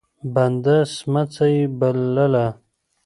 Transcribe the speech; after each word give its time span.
بنده 0.33 0.77
سمڅه 0.95 1.45
يې 1.53 1.63
بلله. 1.79 2.47